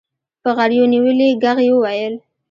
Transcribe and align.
په 0.41 0.49
غريو 0.57 0.83
نيولي 0.93 1.29
ږغ 1.41 1.57
يې 1.65 1.71
وويل. 1.73 2.13